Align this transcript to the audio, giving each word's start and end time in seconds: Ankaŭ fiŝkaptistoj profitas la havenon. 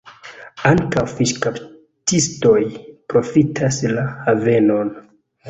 Ankaŭ 0.69 1.03
fiŝkaptistoj 1.11 2.57
profitas 3.15 3.79
la 3.95 4.09
havenon. 4.25 4.93